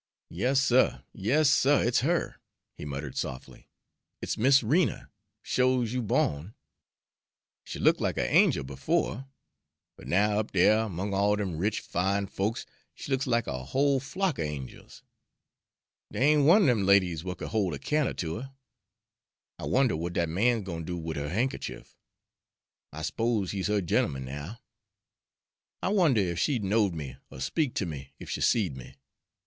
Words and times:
"Yas, 0.31 0.59
suh, 0.59 1.03
yas, 1.13 1.47
suh, 1.47 1.77
it's 1.81 1.99
her!" 1.99 2.41
he 2.75 2.83
muttered 2.85 3.15
softly. 3.15 3.69
"It's 4.19 4.35
Miss 4.35 4.63
Rena, 4.63 5.11
sho's 5.43 5.93
you 5.93 6.01
bawn. 6.01 6.55
She 7.65 7.77
looked 7.77 8.01
lack 8.01 8.17
a' 8.17 8.27
angel 8.27 8.63
befo', 8.63 9.25
but 9.95 10.07
now, 10.07 10.39
up 10.39 10.53
dere 10.53 10.89
'mongs' 10.89 11.13
all 11.13 11.35
dem 11.35 11.55
rich, 11.55 11.81
fine 11.81 12.25
folks, 12.25 12.65
she 12.95 13.11
looks 13.11 13.27
lack 13.27 13.45
a 13.45 13.63
whole 13.65 13.99
flock 13.99 14.39
er 14.39 14.41
angels. 14.41 15.03
Dey 16.11 16.31
ain' 16.31 16.45
one 16.47 16.63
er 16.63 16.69
dem 16.69 16.83
ladies 16.87 17.19
w'at 17.19 17.37
could 17.37 17.49
hol' 17.49 17.71
a 17.75 17.77
candle 17.77 18.15
ter 18.15 18.41
her. 18.41 18.53
I 19.59 19.65
wonder 19.65 19.93
w'at 19.93 20.13
dat 20.13 20.29
man's 20.29 20.63
gwine 20.63 20.79
ter 20.81 20.85
do 20.85 20.97
wid 20.97 21.15
her 21.17 21.29
handkercher? 21.29 21.85
I 22.91 23.03
s'pose 23.03 23.51
he's 23.51 23.67
her 23.67 23.81
gent'eman 23.81 24.25
now. 24.25 24.61
I 25.83 25.89
wonder 25.89 26.21
ef 26.21 26.39
she'd 26.39 26.63
know 26.63 26.89
me 26.89 27.17
er 27.31 27.39
speak 27.39 27.75
ter 27.75 27.85
me 27.85 28.15
ef 28.19 28.29
she 28.31 28.41
seed 28.41 28.75
me? 28.75 28.95